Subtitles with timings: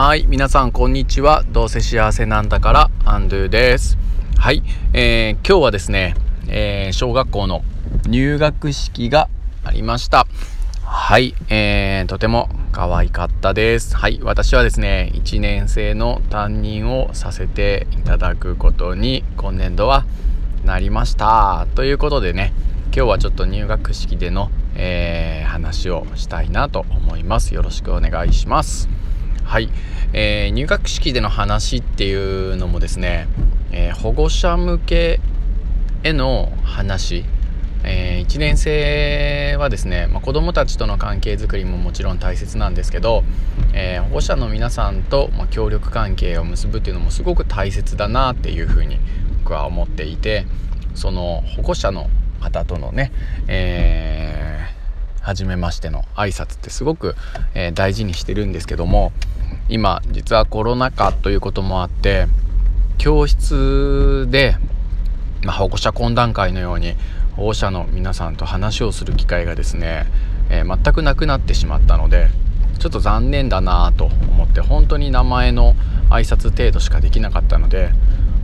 [0.00, 1.42] はい皆さんこんにちは。
[1.48, 3.98] どうせ幸せなんだからアンドゥです。
[4.38, 6.14] はい、えー、今日はですね、
[6.46, 7.64] えー、小学校の
[8.06, 9.28] 入学式が
[9.64, 10.28] ありました。
[10.84, 13.96] はい、えー、とても可愛かったです。
[13.96, 20.06] はい私はですね1年生の担任をさせていただくことに今年度は
[20.64, 21.66] なりました。
[21.74, 22.52] ということでね
[22.94, 27.52] 今日はちょっと入学式での、えー、話をしたいなと思います。
[27.52, 28.88] よろしくお願いします。
[29.48, 29.70] はい、
[30.12, 33.28] えー、入学式での話っていうのもですね、
[33.72, 35.20] えー、保護者向け
[36.02, 37.24] への話。
[37.82, 43.24] えー、1年生はですね、まあ、子どもたちとの関係づくりももちろん大切なんですけど、
[43.72, 48.98] え、保護者の皆さんと、ま、協力関係を結ぶっていうのもすごく大切だなっていうふうに
[49.44, 50.44] 僕は思っていて
[50.94, 52.10] その保護者の
[52.40, 53.12] 方とのね、
[53.46, 57.14] えー、初めましての挨拶ってすごく、
[57.54, 59.12] えー、大事にしてるんですけども
[59.68, 62.26] 今実はコロナ禍ということもあって
[62.96, 64.56] 教室で、
[65.44, 66.94] まあ、保護者懇談会のように
[67.36, 70.06] 保護者の皆さんと話をする機会がですね、
[70.50, 72.28] えー、全くなくなってしまったので
[72.78, 75.74] ちょっと残念だなと思って本当に名前の
[76.10, 77.90] 挨拶程度しかできなかったので、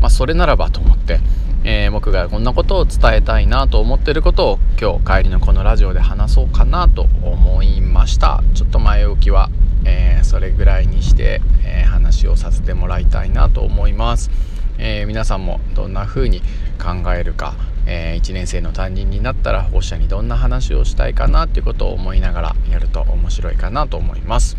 [0.00, 1.20] まあ、それならばと思って、
[1.64, 8.42] えー、僕がこんなことを伝えたいなと思ってることを今日帰りのこのラジオで話そうかなと思いました。
[8.54, 9.48] ちょっと前置きは、
[9.84, 14.30] えー、それぐらいにして、えー、話をさせてもらいたいなと思います、
[14.78, 16.40] え皆さんもどんな風に
[16.80, 17.54] 考えるか、
[17.86, 24.56] え1年生の担任になったら保護者にどんな話をしたいかなっていうことを思いながらやると面白いかなと思います。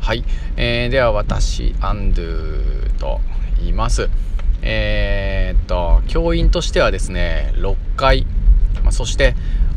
[0.00, 0.22] はい、
[0.56, 3.20] えー、では私アンドゥと
[3.58, 4.10] 言います。
[4.60, 8.26] え、っと教員としてはですね6回、
[8.82, 9.34] まあ、そして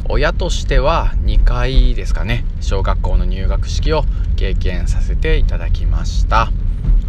[0.09, 2.45] 親としては2回ですかね。
[2.61, 4.03] 小学校の入学式を
[4.37, 6.51] 経験させていただきました。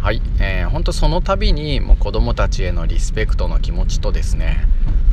[0.01, 4.65] はい、えー、ほんとその度にもう子どもたちへのリスペクトの気持ちとですね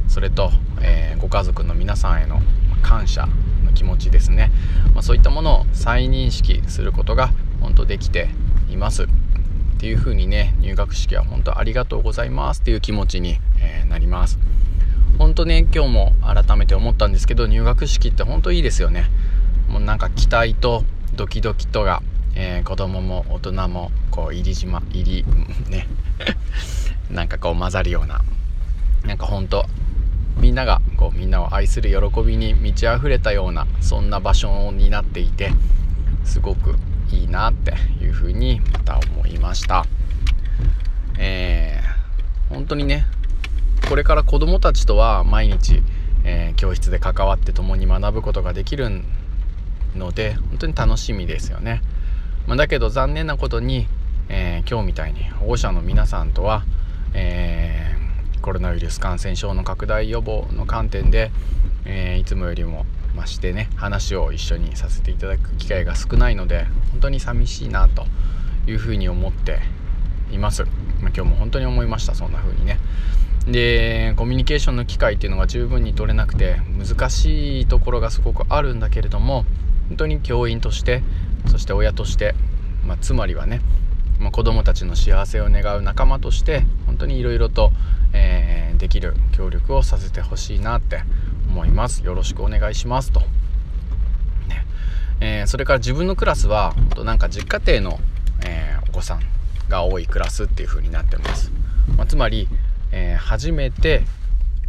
[0.08, 0.50] それと、
[0.80, 2.40] えー、ご家族の皆さんへの
[2.82, 3.26] 感謝
[3.64, 4.50] の気持ちですね、
[4.94, 7.30] まあ、そういったものを再認識することが
[7.60, 8.30] 本当できて
[8.70, 9.04] います。
[9.04, 9.06] っ
[9.78, 14.38] ていう風にね入学式は本当ありがとうございますっていう気持ちに、えー、なります。
[15.18, 19.10] 本当ね今日も改めて思ったんですけど入学式って本当いいですよね。
[19.68, 20.84] もうなんか期待と
[21.16, 22.02] ドキドキとが、
[22.38, 25.24] えー、子供も大人もこう入り島入り
[25.68, 25.88] ね。
[27.10, 28.20] なんかこう混ざるような。
[29.04, 29.66] なんか本当
[30.38, 35.52] みんながこうみんなを愛する喜びに満ち溢れたようなそんな場所になっていて
[36.24, 36.76] すごく
[37.10, 39.86] いいなっていうふうにまた思いました。
[41.18, 43.06] えー、本当にね
[43.88, 45.82] これから子どもたちとは毎日、
[46.24, 49.02] えー、教室で関わって共に学ぶことができる
[49.94, 51.80] ので本当に楽しみですよね、
[52.46, 53.86] まあ、だけど残念なことに、
[54.28, 56.64] えー、今日みたいに保護者の皆さんとは、
[57.14, 61.30] えー、コロナウイルス感染症の拡大予防の観点で、
[61.84, 62.84] えいつもよりも
[63.16, 68.06] ましてね話を一緒にさせていただく機会が少ないので本当に寂しいなと
[68.68, 69.60] いうふうに思って
[70.30, 72.78] います、まあ、今日も本当に思いましたそんな風にね。
[73.46, 79.44] でコミュニケーションの機会っていうのが十分に取れなくて難しいところがすごくあるんだけれども
[79.88, 81.04] 本当に教員として
[81.48, 82.34] そして親として、
[82.84, 83.60] まあ、つまりはね、
[84.18, 87.72] まあ、子どもたちの幸せを願う仲間として本当にいろいろと、
[88.12, 91.02] えー、できる協力をさせてほしいなって
[91.48, 92.04] 思います。
[92.04, 94.66] よろしくお願いしますと、ね。
[95.20, 98.00] えー、それから自分のクラスはとなんか実家庭の、
[98.44, 99.20] えー、お子さん
[99.68, 101.50] が多いクラスっていう風になってます、
[101.96, 102.48] まあ、つまり、
[102.92, 104.04] え、初めて、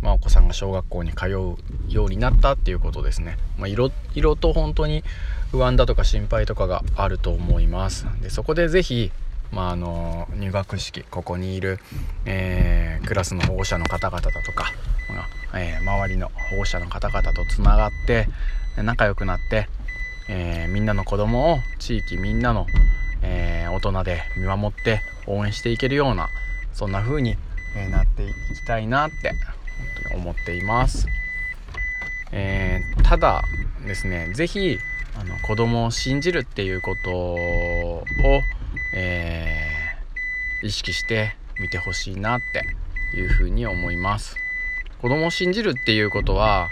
[0.02, 1.56] まあ、お子さんが小学校に通う
[1.90, 5.04] ようになったっていうことですね、まあ、色色と本当に
[5.52, 8.06] 不安だとか心配とかがあると思います。
[8.22, 9.12] でそこで是非
[9.52, 11.80] まあ、あの入学式ここにいる、
[12.26, 14.74] えー、クラスの保護者の方々だとか、
[15.56, 18.28] えー、周りの保護者の方々とつながって
[18.76, 19.70] 仲良くなって、
[20.30, 22.66] えー、みんなの子供を地域みんなの、
[23.22, 26.30] えー、大人で見守って応援していけるような
[26.74, 27.36] そんな風に、
[27.76, 29.34] えなっていきたいなって
[30.14, 31.08] 思っています、
[32.32, 33.44] えただ
[33.86, 34.80] ですね是非
[35.20, 38.04] あの子供を信じるっていうことを、
[38.94, 39.68] え
[40.64, 42.64] 意識して見てほしいなって
[43.18, 44.36] いうふうに思います
[45.02, 46.70] 子供を信じるっていうことは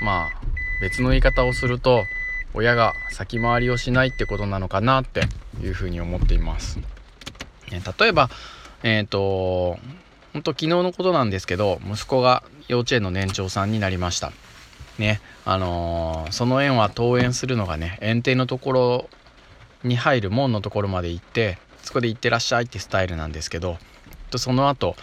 [0.00, 0.40] まあ
[0.80, 2.04] 別の言い方をすると
[2.54, 5.22] 親が先回りをしないってことなのかなって
[5.62, 6.78] いうふうに思っています。
[7.70, 8.30] 例えば
[8.82, 9.78] えっ、ー、と
[10.32, 14.32] 本当昨日のことなんですけど息子が幼稚園の年長さんになりました。
[14.98, 19.08] ねあのー、その園は登園するのがね園庭のところ
[19.84, 23.78] に入る門のところまで行ってそこで行ってらっしゃいってスタイルなんですけど
[24.36, 24.96] その後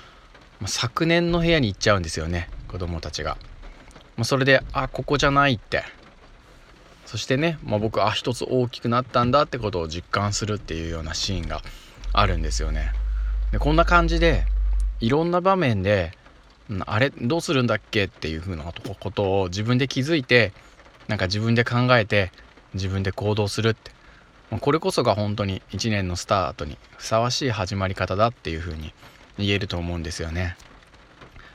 [0.66, 3.38] 昨年の部屋に行っちゃうんですよね子供たちが。
[4.18, 5.84] もうそれであここじゃないって
[7.06, 11.62] そしてね、まあ、僕あ一つ大きくなったんだってことを実感するっていうようなシーンが
[12.14, 12.92] あるんですよね。
[13.52, 14.46] でこんな感じで
[15.00, 16.12] いろんな場面で
[16.86, 20.52] あれどうするんだっけっていうふうなことを自分で気づいて
[21.08, 22.32] なんか自分で考えて
[22.74, 23.92] 自分で行動するって
[24.50, 28.94] まあこれこそが本当に1年のスタートにふさわしい始まり方だっていうふうに
[29.38, 30.58] 言えると思うんですよね。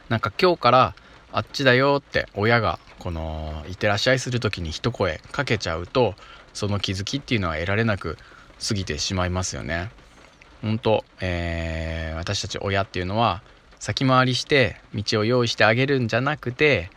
[0.09, 0.95] なんか今日から
[1.33, 6.15] あっちだよって親がこの「いってらっしゃい」する時に一声かけちゃうと
[6.53, 8.19] その気づきっていうのは得られなく
[8.67, 9.91] 過ぎてしまいますよね。
[10.63, 13.43] 本当、えー、私たち親っていうのは
[13.79, 16.91] 先回りして道を用意してあげるんじゃなくて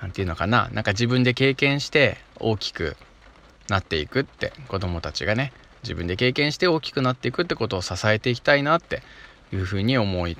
[0.00, 2.96] 何て言うのかななんか自分で経験して大きく
[3.68, 5.52] なっていくって子供たちがね
[5.82, 9.02] 自分で経験して大きくなっていくってことを支えていきたいなって
[9.52, 10.36] いうふうに思い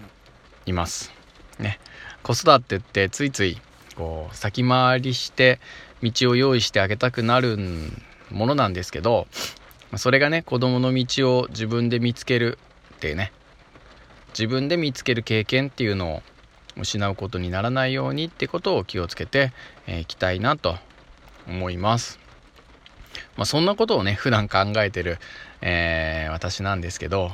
[0.72, 1.12] ます。
[1.58, 1.78] ね、
[2.22, 3.58] 子育てってついつい
[3.96, 5.58] こう先回りして
[6.02, 7.56] 道を用意してあげたくなる
[8.30, 9.26] ものなんですけど
[9.98, 12.58] それがね子供の道を自分で見つける
[12.96, 13.32] っていうね
[14.30, 16.22] 自分で見つける経験っていうのを
[16.78, 19.52] 失うことにならないようにってことを気をつけて
[19.88, 20.76] い、えー、きたいなと
[21.48, 22.18] 思います。
[23.36, 25.18] まあ、そんなことをね普段考えてる、
[25.62, 27.32] えー、私なんですけど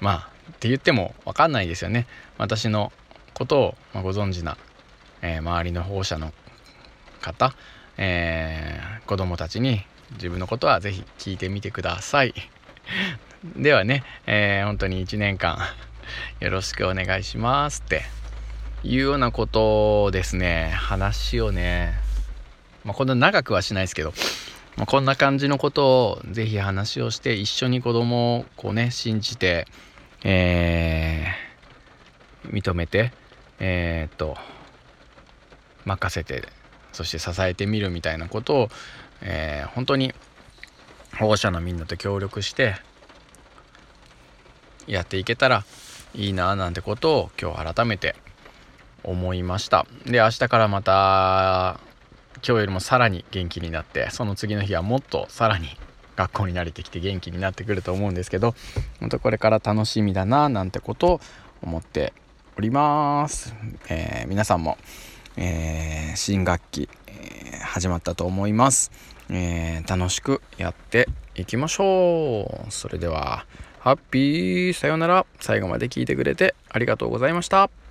[0.00, 2.06] まあって言っても分かんないですよね
[2.38, 2.92] 私の
[3.34, 4.56] ことを、まあ、ご存知な、
[5.20, 6.32] えー、周りの保護者の
[7.20, 7.54] 方、
[7.98, 9.82] えー、子供たちに
[10.14, 12.34] 自分のことは是非聞いてみてください。
[13.56, 15.58] ではね、えー、本当に1年間
[16.40, 18.02] よろしくお願いしますって
[18.84, 21.94] いうようなことをですね話をね、
[22.84, 24.12] まあ、こんな長くはしないですけど、
[24.76, 29.66] まあ、こんな感じのことを是非話をして一緒に子供をこうね信じて
[30.24, 33.12] えー、認めて
[33.58, 34.36] えー、っと
[35.84, 36.44] 任せて
[36.92, 38.68] そして支えてみるみたいなことを、
[39.22, 40.14] えー、本当に
[41.18, 42.76] 保護者のみんなと協力して
[44.86, 45.64] やっていけたら
[46.14, 48.16] いいななんてことを今日改めて
[49.04, 49.86] 思いました。
[50.06, 51.80] で明日からまた
[52.36, 55.68] 今日よりもさらに元気になってその次の日はもっとさらに
[56.16, 58.54] 学校に慣れてきて元気になってくると思うんですけど
[59.00, 61.20] 本当これから楽しみだななんてことを
[61.62, 62.12] 思って
[62.56, 63.54] おります、
[63.88, 64.76] えー、皆さんも、
[65.36, 68.90] えー、新学期、えー、始まったと思います、
[69.30, 72.70] え楽しくやっていきましょう。
[72.70, 73.46] それでは
[73.80, 75.26] ハッピーさようなら。
[75.40, 77.81] 最後まで聞いてくれてありがとうございました。